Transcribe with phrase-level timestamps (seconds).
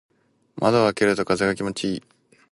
[0.57, 2.03] 窓を開けると風が気持ちいい。